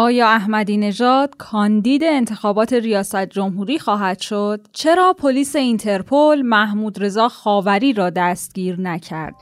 [0.00, 7.92] آیا احمدی نژاد کاندید انتخابات ریاست جمهوری خواهد شد؟ چرا پلیس اینترپل محمود رضا خاوری
[7.92, 9.34] را دستگیر نکرد؟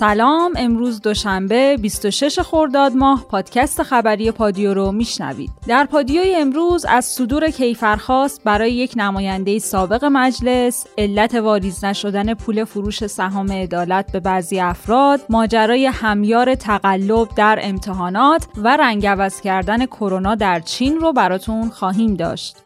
[0.00, 5.50] سلام امروز دوشنبه 26 خرداد ماه پادکست خبری پادیو رو میشنوید.
[5.68, 12.64] در پادیوی امروز از صدور کیفرخواست برای یک نماینده سابق مجلس علت واریز نشدن پول
[12.64, 20.34] فروش سهام عدالت به بعضی افراد ماجرای همیار تقلب در امتحانات و رنگ کردن کرونا
[20.34, 22.56] در چین رو براتون خواهیم داشت.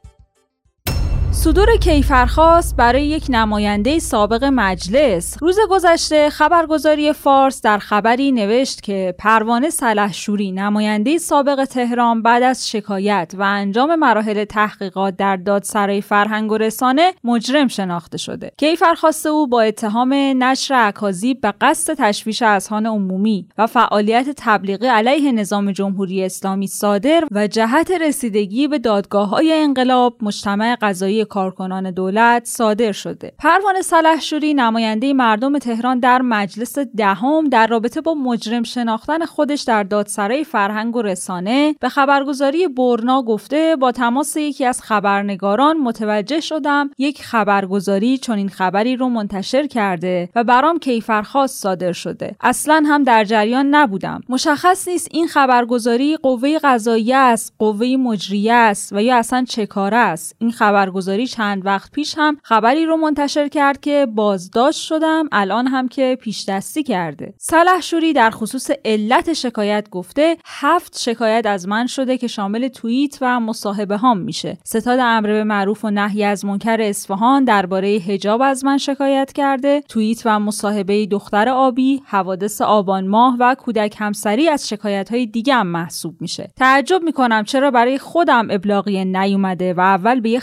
[1.35, 5.37] صدور کیفرخواست برای یک نماینده سابق مجلس.
[5.41, 12.71] روز گذشته خبرگزاری فارس در خبری نوشت که پروانه سلحشوری نماینده سابق تهران بعد از
[12.71, 18.53] شکایت و انجام مراحل تحقیقات در دادسرای فرهنگ و رسانه مجرم شناخته شده.
[18.57, 25.33] کیفرخواست او با اتهام نشر اکاذیب به قصد تشویش اذهان عمومی و فعالیت تبلیغی علیه
[25.33, 32.45] نظام جمهوری اسلامی صادر و جهت رسیدگی به دادگاه های انقلاب مجتمع قضایی کارکنان دولت
[32.45, 33.33] صادر شده.
[33.39, 39.83] پروانه سلحشوری نماینده مردم تهران در مجلس دهم در رابطه با مجرم شناختن خودش در
[39.83, 46.91] دادسرای فرهنگ و رسانه به خبرگزاری برنا گفته با تماس یکی از خبرنگاران متوجه شدم
[46.99, 52.37] یک خبرگزاری چنین خبری رو منتشر کرده و برام کیفرخواست صادر شده.
[52.41, 54.21] اصلا هم در جریان نبودم.
[54.29, 59.97] مشخص نیست این خبرگزاری قوه قضاییه است قوه مجریه است و یا اصلا چه کاره
[59.97, 60.37] است.
[60.39, 65.89] این خبرگزاری چند وقت پیش هم خبری رو منتشر کرد که بازداشت شدم الان هم
[65.89, 67.35] که پیش دستی کرده.
[67.81, 73.41] شوری در خصوص علت شکایت گفته هفت شکایت از من شده که شامل توییت و
[73.41, 74.59] مصاحبه هام میشه.
[74.65, 79.83] ستاد امر به معروف و نهی از منکر اصفهان درباره حجاب از من شکایت کرده.
[79.89, 85.55] توییت و مصاحبه دختر آبی حوادث آبان ماه و کودک همسری از شکایت های دیگه
[85.55, 86.51] هم محسوب میشه.
[86.57, 90.41] تعجب می‌کنم چرا برای خودم ابلاغیه نیومده و اول به یه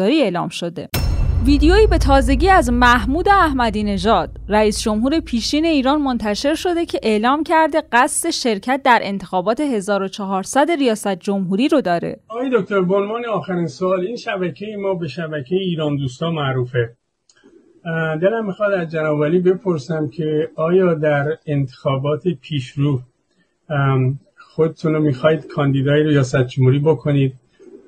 [0.00, 0.88] خبرگزاری اعلام شده
[1.46, 7.42] ویدیویی به تازگی از محمود احمدی نژاد رئیس جمهور پیشین ایران منتشر شده که اعلام
[7.42, 12.20] کرده قصد شرکت در انتخابات 1400 ریاست جمهوری رو داره.
[12.28, 16.96] آقای دکتر بنمان آخرین سوال این شبکه ما به شبکه ایران دوستا معروفه.
[18.22, 23.00] دلم می‌خواد از جناب بپرسم که آیا در انتخابات پیشرو
[24.36, 27.34] خودتون رو می‌خواید کاندیدای ریاست جمهوری بکنید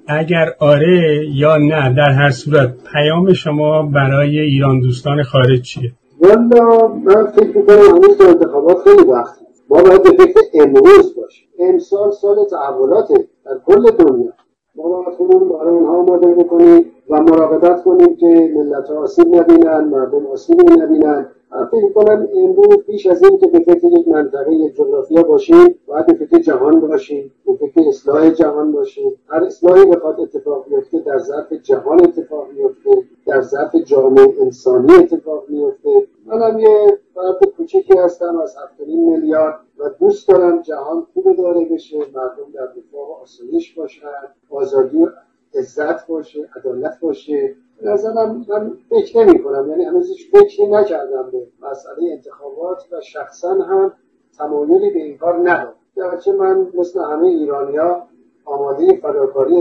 [0.06, 5.92] اگر آره یا نه در هر صورت پیام شما برای ایران دوستان خارج چیه
[6.22, 9.38] والا من فکر می‌کنم هنوز در انتخابات خیلی وقت.
[9.70, 11.48] ما باید به فکر امروز باشیم.
[11.58, 13.14] امسال سال تحولاته
[13.44, 14.32] در کل دنیا.
[14.76, 20.26] ما باید خودمون برای اونها آماده بکنیم و مراقبت کنیم که ملت آسیب نبینن مردم
[20.32, 21.26] آسیب نبینن.
[21.52, 26.06] فکر کنم امروز بیش از این که به فکر یک منطقه یک جغرافیا باشیم باید
[26.06, 29.12] به فکر جهان باشیم به فکر اصلاح جهان باشیم.
[29.28, 32.90] هر اصلاحی بخواد اتفاق بیفته در ظرف جهان اتفاق بیفته
[33.26, 39.90] در ظرف جامعه انسانی اتفاق میفته منم یه فرد کوچکی هستم از هفت میلیارد و
[40.00, 44.06] دوست دارم جهان خوب داره بشه مردم در رفاه و آسایش باشن
[44.50, 45.06] آزادی
[45.54, 47.56] عزت باشه عدالت باشه.
[47.82, 53.54] نظرم من فکر نمی کنم یعنی هنوز هیچ فکری نکردم به مسئله انتخابات و شخصا
[53.54, 53.92] هم
[54.38, 55.74] تمایلی به این کار ندارم.
[55.96, 58.06] گرچه من مثل همه ایرانیا
[58.44, 59.54] آماده فداکاری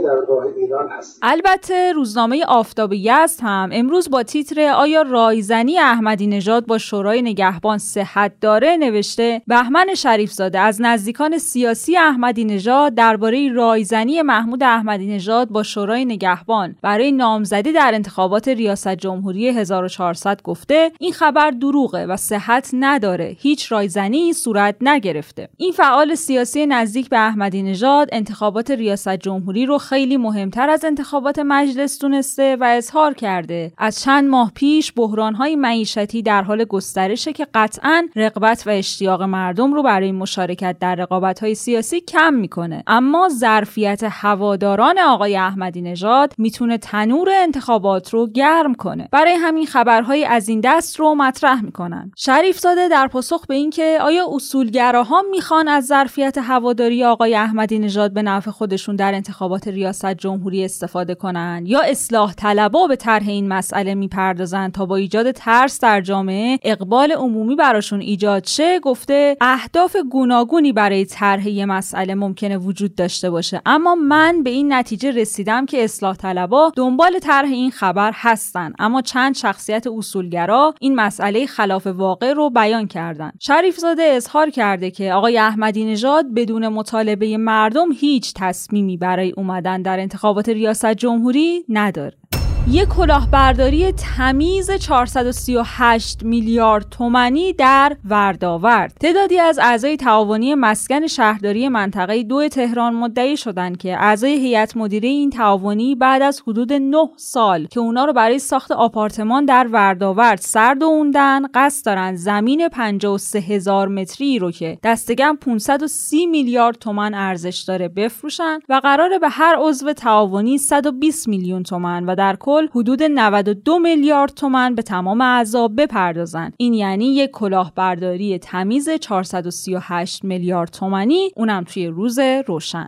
[0.58, 6.78] ایران هست البته روزنامه آفتاب یزد هم امروز با تیتر آیا رایزنی احمدی نژاد با
[6.78, 14.22] شورای نگهبان صحت داره نوشته بهمن شریف زاده از نزدیکان سیاسی احمدی نژاد درباره رایزنی
[14.22, 21.14] محمود احمدی نژاد با شورای نگهبان برای نامزدی در انتخابات ریاست جمهوری 1400 گفته این
[21.14, 25.50] خبر دروغه و صحت نداره هیچ رایزنی صورت نگرفته.
[25.58, 31.40] این فعال سیاسی نزدیک به احمدی نژاد انتخابات ریاست جمهوری رو خیلی مهمتر از انتخابات
[31.40, 33.72] مجلس دونسته و اظهار کرده.
[33.78, 39.74] از چند ماه پیش بحرانهای معیشتی در حال گسترشه که قطعا رقبت و اشتیاق مردم
[39.74, 42.84] رو برای مشارکت در رقابتهای سیاسی کم می‌کنه.
[42.88, 49.10] اما ظرفیت هواداران آقای احمدی نژاد می‌تونه تنور انتخابات رو گرم کنه.
[49.12, 52.12] برای همین خبرهای از این دست رو مطرح می‌کنن.
[52.18, 58.14] شریف زاده در پاسخ به اینکه آیا اصولگراها می‌خوان از ظرفیت هواداری آقای احمدی نژاد
[58.14, 63.48] به نفع خودشون در انتخابات ریاست جمهوری استفاده کنن؟ یا اصلاح طلبا به طرح این
[63.48, 69.96] مسئله می‌پردازن تا با ایجاد ترس در جامعه اقبال عمومی براشون ایجاد شه؟ گفته اهداف
[70.12, 73.62] گوناگونی برای طرح یه مسئله ممکنه وجود داشته باشه.
[73.66, 78.74] اما من به این نتیجه رسیدم که اصلاح طلبا دنبال طرح این خبر هستن.
[78.80, 83.32] اما چند شخصیت اصولگرا این مسئله خلاف واقع رو بیان کردن.
[83.40, 89.82] شریف زاده اظهار کرده که آقای احمدی نژاد بدون مطالبه مردم هیچ تصمیمی برای اومدن
[89.82, 92.21] در انتخابات ریاست جمهوری نداره.
[92.68, 102.24] یک کلاهبرداری تمیز 438 میلیارد تومنی در ورداورد تعدادی از اعضای تعاونی مسکن شهرداری منطقه
[102.24, 107.66] دو تهران مدعی شدند که اعضای هیئت مدیره این تعاونی بعد از حدود 9 سال
[107.66, 113.88] که اونا رو برای ساخت آپارتمان در ورداورد سر دووندن قصد دارن زمین 53 هزار
[113.88, 119.94] متری رو که دستگم 530 میلیارد تومن ارزش داره بفروشن و قراره به هر عضو
[119.94, 126.52] تعاونی 120 میلیون تومن و در کل حدود 92 میلیارد تومن به تمام اعضا بپردازن
[126.58, 132.88] این یعنی یک کلاهبرداری تمیز 438 میلیارد تومنی اونم توی روز روشن.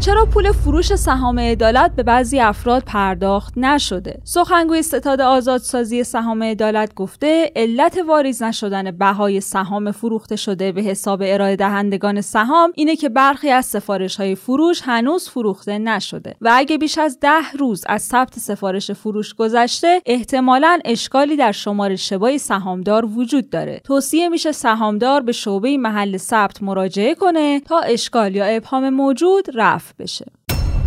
[0.00, 6.94] چرا پول فروش سهام عدالت به بعضی افراد پرداخت نشده؟ سخنگوی ستاد آزادسازی سهام عدالت
[6.94, 13.08] گفته علت واریز نشدن بهای سهام فروخته شده به حساب ارائه دهندگان سهام اینه که
[13.08, 18.02] برخی از سفارش های فروش هنوز فروخته نشده و اگه بیش از ده روز از
[18.02, 23.80] ثبت سفارش فروش گذشته احتمالا اشکالی در شمار شبای سهامدار وجود داره.
[23.84, 29.83] توصیه میشه سهامدار به شعبه محل ثبت مراجعه کنه تا اشکال یا ابهام موجود رفع
[29.98, 30.26] بشه.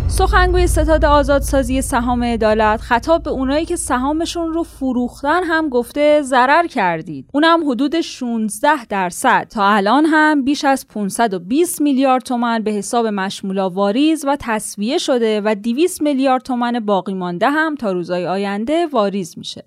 [0.08, 6.66] سخنگوی ستاد آزادسازی سهام عدالت خطاب به اونایی که سهامشون رو فروختن هم گفته ضرر
[6.66, 7.30] کردید.
[7.32, 9.48] اونم حدود 16 درصد.
[9.50, 15.40] تا الان هم بیش از 520 میلیارد تومن به حساب مشمولا واریز و تصویه شده
[15.44, 19.64] و 200 میلیارد تومن باقی مانده هم تا روزهای آینده واریز میشه.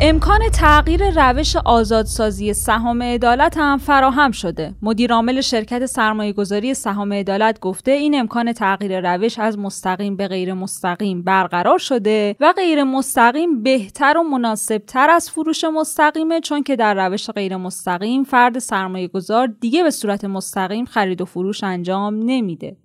[0.00, 4.74] امکان تغییر روش آزادسازی سهام عدالت هم فراهم شده.
[4.82, 10.54] مدیرعامل شرکت سرمایه گذاری سهام عدالت گفته این امکان تغییر روش از مستقیم به غیر
[10.54, 16.76] مستقیم برقرار شده و غیر مستقیم بهتر و مناسب تر از فروش مستقیمه چون که
[16.76, 22.18] در روش غیر مستقیم فرد سرمایه گذار دیگه به صورت مستقیم خرید و فروش انجام
[22.24, 22.76] نمیده.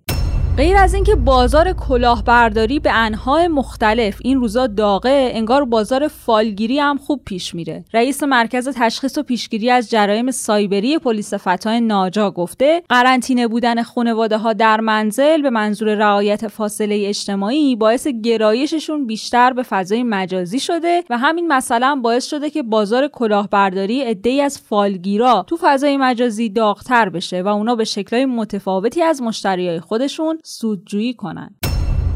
[0.58, 6.96] غیر از اینکه بازار کلاهبرداری به انواع مختلف این روزا داغه انگار بازار فالگیری هم
[6.96, 7.84] خوب پیش میره.
[7.94, 14.38] رئیس مرکز تشخیص و پیشگیری از جرایم سایبری پلیس فتای ناجا گفته قرنطینه بودن خانواده
[14.38, 21.04] ها در منزل به منظور رعایت فاصله اجتماعی باعث گرایششون بیشتر به فضای مجازی شده
[21.10, 27.08] و همین مثلا باعث شده که بازار کلاهبرداری عدهای از فالگیرا تو فضای مجازی داغتر
[27.08, 31.54] بشه و اونا به شکلهای متفاوتی از مشتریای خودشون سودجویی کنن.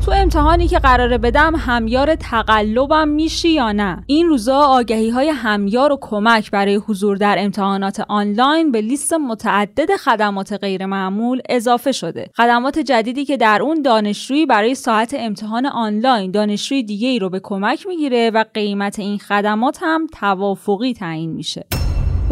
[0.04, 5.92] تو امتحانی که قراره بدم همیار تقلبم میشی یا نه؟ این روزا آگهی های همیار
[5.92, 12.30] و کمک برای حضور در امتحانات آنلاین به لیست متعدد خدمات غیرمعمول اضافه شده.
[12.36, 17.40] خدمات جدیدی که در اون دانشجویی برای ساعت امتحان آنلاین دانشجوی دیگه ای رو به
[17.42, 21.66] کمک می‌گیره و قیمت این خدمات هم توافقی تعیین میشه.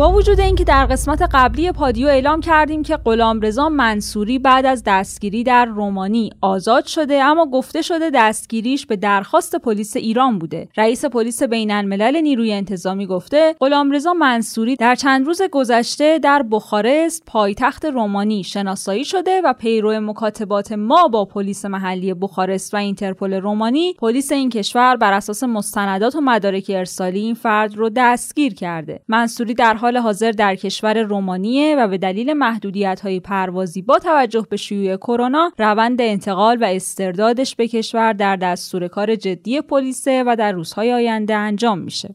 [0.01, 5.45] با وجود اینکه در قسمت قبلی پادیو اعلام کردیم که غلامرضا منصوری بعد از دستگیری
[5.45, 10.69] در رومانی آزاد شده اما گفته شده دستگیریش به درخواست پلیس ایران بوده.
[10.77, 17.23] رئیس پلیس بین الملل نیروی انتظامی گفته غلامرضا منصوری در چند روز گذشته در بخارست
[17.27, 23.95] پایتخت رومانی شناسایی شده و پیرو مکاتبات ما با پلیس محلی بخارست و اینترپل رومانی
[23.99, 29.01] پلیس این کشور بر اساس مستندات و مدارک ارسالی این فرد رو دستگیر کرده.
[29.09, 34.47] منصوری در حال حاضر در کشور رومانیه و به دلیل محدودیت های پروازی با توجه
[34.51, 40.37] به شیوع کرونا روند انتقال و استردادش به کشور در دستور کار جدی پلیسه و
[40.39, 42.15] در روزهای آینده انجام میشه.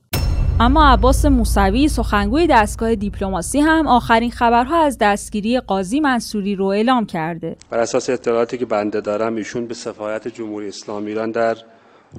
[0.59, 7.05] اما عباس موسوی سخنگوی دستگاه دیپلماسی هم آخرین خبرها از دستگیری قاضی منصوری رو اعلام
[7.05, 7.55] کرده.
[7.69, 11.57] بر اساس اطلاعاتی که بنده دارم ایشون به سفارت جمهوری اسلامی ایران در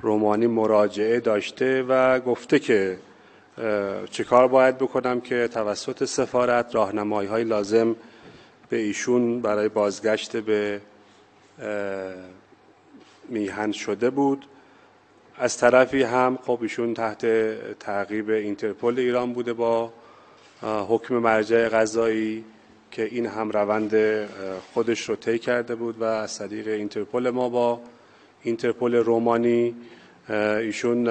[0.03, 2.97] رومانی مراجعه داشته و گفته که
[4.11, 7.97] چه کار باید بکنم که توسط سفارت راهنمایی های لازم
[8.69, 10.81] به ایشون برای بازگشت به
[13.29, 14.47] میهن شده بود.
[15.39, 17.27] از طرفی هم خب ایشون تحت
[17.79, 19.93] تعقیب اینترپل ایران بوده با
[20.63, 22.45] حکم مرجع قضایی
[22.91, 23.95] که این هم روند
[24.75, 27.81] خودش رو طی کرده بود و از طریق اینترپل ما با
[28.43, 29.77] اینترپل رومانی
[30.61, 31.09] ایشون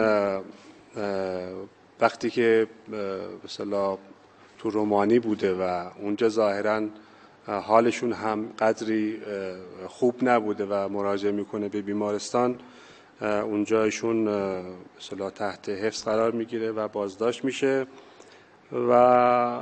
[2.00, 2.68] وقتی که
[3.46, 3.98] مثلا
[4.60, 6.82] تو رومانی بوده و اونجا ظاهرا
[7.48, 9.22] حالشون هم قدری
[9.88, 12.60] خوب نبوده و مراجعه می‌کنه به بیمارستان
[13.22, 14.18] اونجایشون
[14.98, 17.88] مثلا تحت حفظ قرار می‌گیره و بازداشت میشه.
[18.90, 19.62] و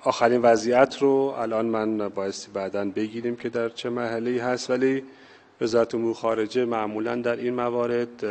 [0.00, 4.70] آخرین وضعیت رو الان من بایستی بعدا بگیریم که در چه محلی هست.
[4.70, 5.04] ولی
[5.60, 8.24] وزارت امور خارجه معمولا در این موارد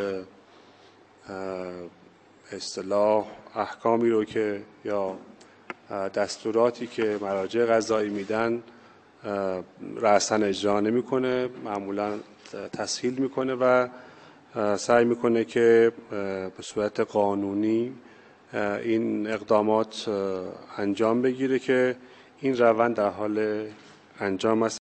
[2.52, 5.16] اصطلاح احکامی رو که یا
[5.90, 8.62] دستوراتی که مراجع غذایی میدن
[9.96, 12.12] رأسا اجرا نمی‌کنه معمولا
[12.72, 13.88] تسهیل می‌کنه و
[14.76, 15.92] سعی می‌کنه که
[16.56, 17.92] به صورت قانونی
[18.82, 20.08] این اقدامات
[20.76, 21.96] انجام بگیره که
[22.40, 23.66] این روند در حال
[24.20, 24.77] انجام است.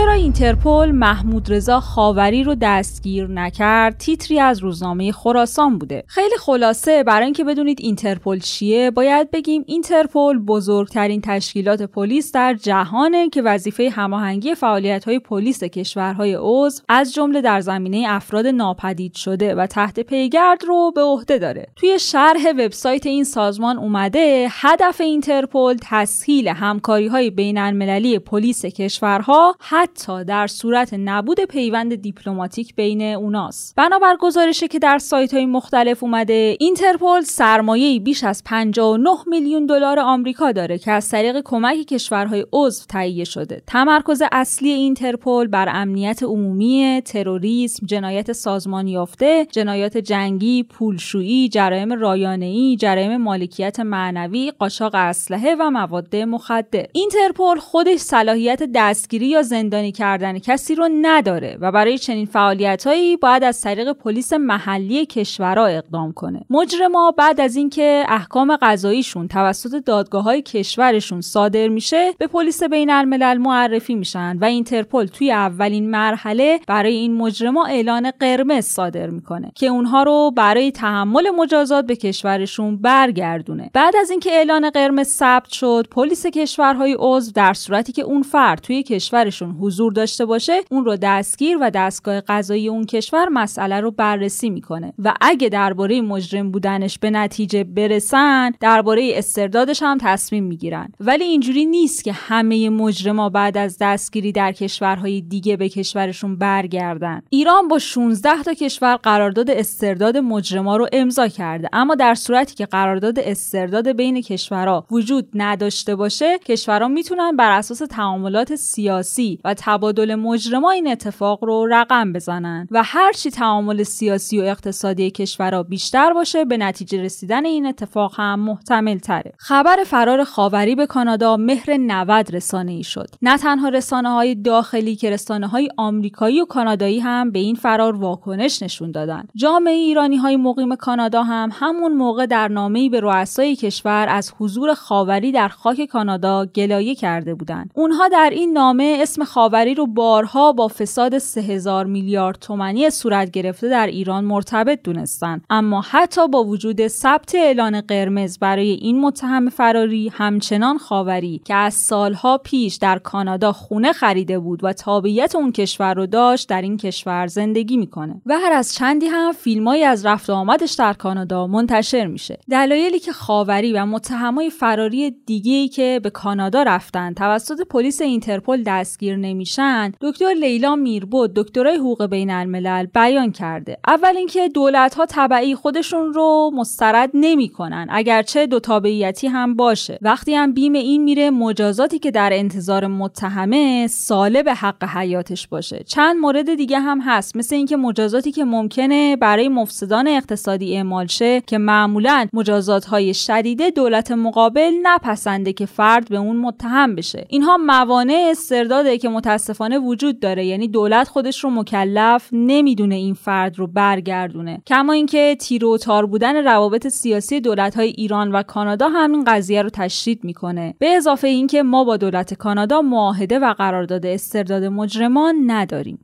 [0.00, 6.04] چرا اینترپل محمود رضا خاوری رو دستگیر نکرد؟ تیتری از روزنامه خراسان بوده.
[6.06, 13.28] خیلی خلاصه برای اینکه بدونید اینترپل چیه باید بگیم اینترپل بزرگترین تشکیلات پلیس در جهانه
[13.28, 19.54] که وظیفه هماهنگی فعالیت های پلیس کشورهای عضو از جمله در زمینه افراد ناپدید شده
[19.54, 21.66] و تحت پیگرد رو به عهده داره.
[21.76, 29.56] توی شرح وبسایت این سازمان اومده هدف اینترپل تسهیل همکاری های بین المللی پلیس کشورها
[29.60, 29.89] حتی
[30.26, 36.56] در صورت نبود پیوند دیپلماتیک بین اوناست بنابر گزارشی که در سایت های مختلف اومده
[36.60, 42.84] اینترپل سرمایه بیش از 59 میلیون دلار آمریکا داره که از طریق کمک کشورهای عضو
[42.88, 43.62] تهیه شده.
[43.66, 52.76] تمرکز اصلی اینترپل بر امنیت عمومی تروریسم جنایت سازمان یافته جنایات جنگی پولشویی جرایم رایانه‌ای
[52.76, 56.86] جرایم مالکیت معنوی قاچاق اسلحه و مواد مخدر.
[56.92, 63.44] اینترپل خودش صلاحیت دستگیری یا زندانی کردن کسی رو نداره و برای چنین فعالیتهایی باید
[63.44, 66.40] از طریق پلیس محلی کشورها اقدام کنه.
[66.50, 72.90] مجرما بعد از اینکه احکام قضاییشون توسط دادگاه های کشورشون صادر میشه به پلیس بین
[72.90, 79.52] الملل معرفی میشن و اینترپل توی اولین مرحله برای این مجرما اعلان قرمز صادر می‌کنه
[79.54, 83.70] که اونها رو برای تحمل مجازات به کشورشون برگردونه.
[83.72, 88.60] بعد از اینکه اعلان قرمز ثبت شد پلیس کشورهای عضو در صورتی که اون فرد
[88.60, 93.90] توی کشورشون حضور داشته باشه اون رو دستگیر و دستگاه قضایی اون کشور مسئله رو
[93.90, 94.92] بررسی می‌کنه.
[94.98, 100.92] و اگه درباره مجرم بودنش به نتیجه برسن درباره استردادش هم تصمیم می‌گیرن.
[101.00, 107.22] ولی اینجوری نیست که همه مجرما بعد از دستگیری در کشورهای دیگه به کشورشون برگردن.
[107.30, 111.68] ایران با 16 تا کشور قرارداد استرداد مجرما رو امضا کرده.
[111.72, 117.78] اما در صورتی که قرارداد استرداد بین کشورها وجود نداشته باشه کشورها می‌تونن بر اساس
[117.78, 124.42] تعاملات سیاسی و تبادل مجرما این اتفاق رو رقم بزنن و هرچی تعامل سیاسی و
[124.42, 130.74] اقتصادی کشورها بیشتر باشه به نتیجه رسیدن این اتفاق هم محتمل تره خبر فرار خاوری
[130.74, 133.08] به کانادا مهر 90 رسانه ای شد.
[133.22, 137.96] نه تنها رسانه های داخلی که رسانه های آمریکایی و کانادایی هم به این فرار
[137.96, 139.24] واکنش نشون دادن.
[139.34, 144.74] جامعه ایرانی های مقیم کانادا هم همون موقع در نامه‌ای به رؤسای کشور از حضور
[144.74, 147.70] خاوری در خاک کانادا گلایه کرده بودند.
[147.74, 153.68] اونها در این نامه اسم خاوری رو بارها با فساد 3000 میلیارد تومانی صورت گرفته
[153.68, 155.40] در ایران مرتبط دونستن.
[155.50, 161.74] اما حتی با وجود ثبت اعلان قرمز برای این متهم فراری همچنان خاوری که از
[161.74, 166.76] سالها پیش در کانادا خونه خریده بود و تابعیت اون کشور رو داشت در این
[166.76, 168.20] کشور زندگی می‌کنه.
[168.26, 172.38] و هر از چندی هم فیلمایی از رفت آمدش در کانادا منتشر میشه.
[172.50, 179.16] دلایلی که خاوری و متهمای فراری دیگه که به کانادا رفتن توسط پلیس اینترپل دستگیر
[179.30, 183.78] نمیشن دکتر لیلا میربود دکترای حقوق بین الملل بیان کرده.
[183.86, 189.98] اول اینکه دولت ها تبعی خودشون رو مسترد نمی‌کنن اگرچه دو تابعیتی هم باشه.
[190.02, 195.84] وقتی هم بیم این میره مجازاتی که در انتظار متهمه ساله به حق حیاتش باشه.
[195.86, 201.40] چند مورد دیگه هم هست مثل اینکه مجازاتی که ممکنه برای مفسدان اقتصادی اعمال شه
[201.40, 207.26] که معمولا مجازات های شدیده دولت مقابل نپسنده که فرد به اون متهم بشه.
[207.28, 210.46] اینها موانع استرداده که متاسفانه وجود داره.
[210.46, 214.62] یعنی دولت خودش رو مکلف نمی‌دونه این فرد رو برگردونه.
[214.66, 219.70] کما اینکه تیر تار بودن روابط سیاسی دولت های ایران و کانادا همین قضیه رو
[219.70, 220.74] تشدید می‌کنه.
[220.78, 225.98] به اضافه اینکه ما با دولت کانادا معاهده و قرارداد استرداد مجرمان نداریم.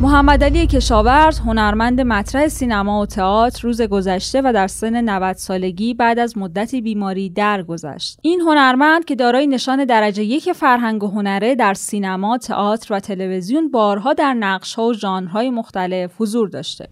[0.00, 5.94] محمد علی کشاورز هنرمند مطرح سینما و تئاتر روز گذشته و در سن 90 سالگی
[5.94, 8.18] بعد از مدتی بیماری درگذشت.
[8.22, 13.70] این هنرمند که دارای نشان درجه یک فرهنگ و هنره در سینما تئاتر و تلویزیون
[13.70, 16.88] بارها در نقشها و ژانرهای مختلف حضور داشته.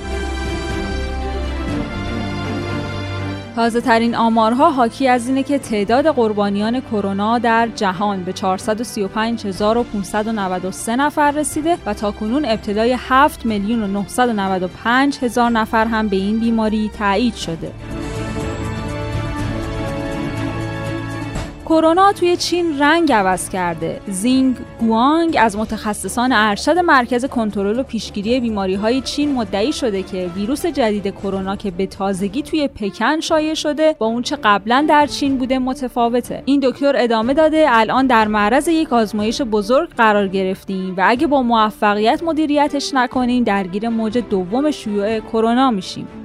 [3.56, 11.30] تازه ترین آمارها حاکی از اینه که تعداد قربانیان کرونا در جهان به 435593 نفر
[11.30, 16.90] رسیده و تا کنون ابتلای 7 میلیون و 995 هزار نفر هم به این بیماری
[16.98, 17.72] تایید شده.
[21.64, 24.00] کرونا توی چین رنگ عوض کرده.
[24.06, 30.30] زینگ گوانگ از متخصصان ارشد مرکز کنترل و پیشگیری بیماری های چین مدعی شده که
[30.36, 35.38] ویروس جدید کرونا که به تازگی توی پکن شایع شده با اونچه قبلا در چین
[35.38, 36.42] بوده متفاوته.
[36.44, 41.42] این دکتر ادامه داده الان در معرض یک آزمایش بزرگ قرار گرفتیم و اگه با
[41.42, 46.21] موفقیت مدیریتش نکنیم درگیر موج دوم شیوع کرونا میشیم.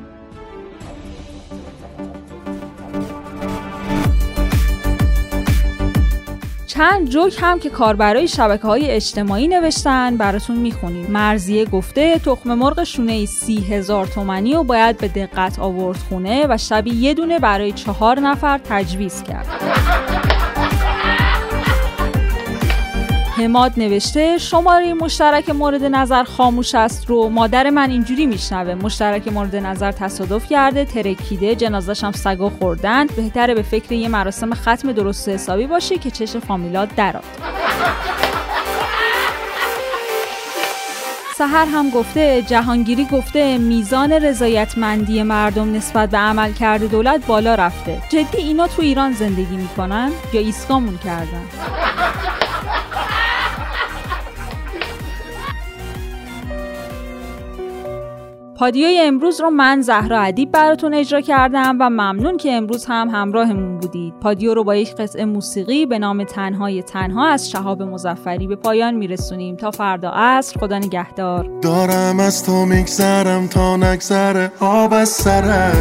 [6.77, 11.11] چند جوک هم که کاربرای شبکه های اجتماعی نوشتن براتون می‌خونیم.
[11.11, 16.57] مرزیه گفته تخم مرغ شونه سی هزار تومنی و باید به دقت آورد خونه و
[16.57, 19.47] شبی یه دونه برای چهار نفر تجویز کرد.
[23.37, 28.75] هماد نوشته شماره مشترک مورد نظر خاموش است رو مادر من اینجوری میشنوه.
[28.75, 33.07] مشترک مورد نظر تصادف کرده ترکیده جنازش هم سگا خوردن.
[33.07, 37.23] بهتره به فکر یه مراسم ختم درست حسابی باشی که چش فامیلات درات
[41.37, 48.01] سهر هم گفته جهانگیری گفته میزان رضایتمندی مردم نسبت به عمل کرده دولت بالا رفته.
[48.09, 51.43] جدی اینا تو ایران زندگی می‌کنن یا ایسکامون کردن؟
[58.57, 63.77] پادیوی امروز رو من زهرا ادیب براتون اجرا کردم و ممنون که امروز هم همراهمون
[63.77, 64.13] بودید.
[64.21, 68.95] پادیو رو با یک قطعه موسیقی به نام تنهای تنها از شهاب مزفری به پایان
[68.95, 71.59] میرسونیم تا فردا عصر خدا نگهدار.
[71.61, 75.71] دارم از تو میگذرم تا نگذره آب از سر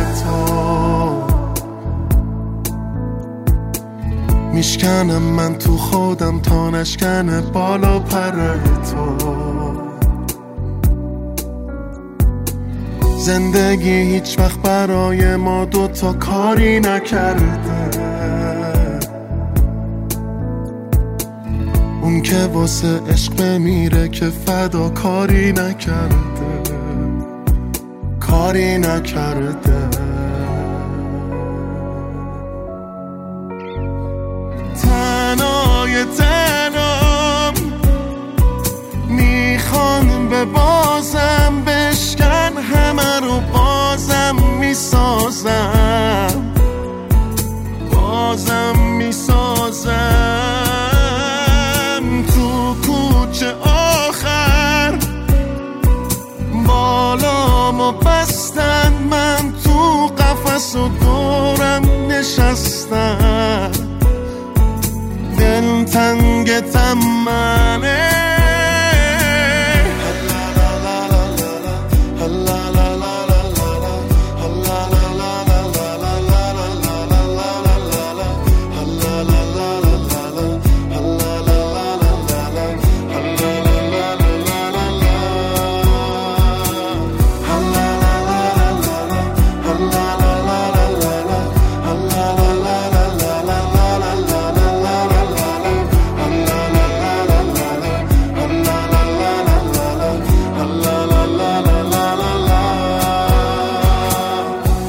[4.53, 8.31] میشکنم من تو خودم تا نشکنه بالا پر
[8.91, 9.56] تو
[13.27, 17.91] زندگی هیچ وقت برای ما دوتا کاری نکرده.
[22.03, 26.17] اون که واسه عشق بمیره که فدا کاری نکرده.
[28.21, 29.89] کاری نکرده.
[34.83, 37.55] تنهای تنام
[39.09, 42.46] می‌خوان به بازم بشکن.
[43.41, 46.53] بازم می‌سازم.
[47.93, 49.93] بازم می‌سازم.
[52.35, 53.55] تو کوچه
[54.09, 54.99] آخر
[56.67, 58.93] بالامو بستن.
[59.11, 63.71] من تو قفس و دورم نشستم.
[65.39, 67.56] دل تنگ تمنه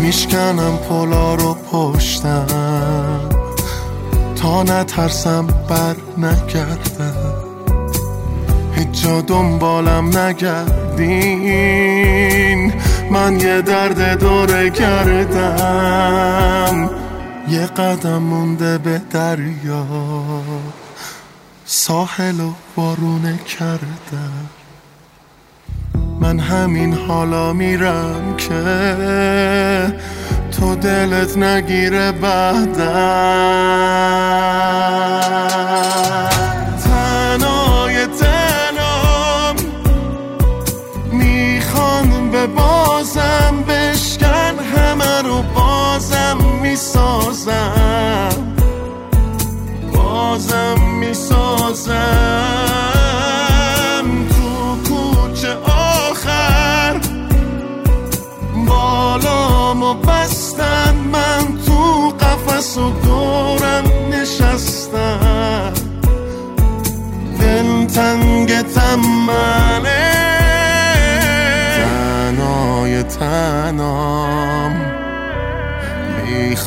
[0.08, 3.30] میشکنم پلا رو پشتم.
[4.36, 7.34] تا نترسم بر نگردم.
[8.76, 11.54] هیچ جا دنبالم نگردین.
[13.12, 16.10] من یه درد دوره کردم.
[17.50, 19.86] یه قدم مونده به دریا.
[21.65, 24.50] ساحل و بارونه کردم.
[26.28, 28.63] من همین حالا میرم که
[30.52, 33.18] تو دلت نگیره بعدم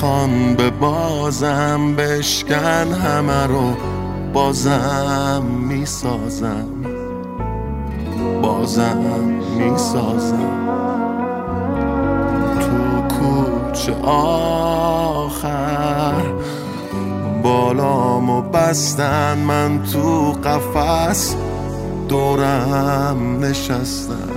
[0.00, 3.76] می‌خوان به بازم بشکن همه رو
[4.32, 6.68] بازم می‌سازم.
[8.42, 9.20] بازم
[9.58, 10.68] می‌سازم.
[12.60, 15.42] تو کوچه آخر
[17.42, 21.36] بالامو بستن من تو قفس
[22.08, 24.29] دورم نشستم.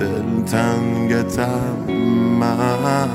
[0.00, 1.90] دل تنگتم
[2.40, 3.08] من.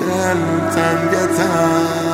[0.00, 2.07] دل تنگتم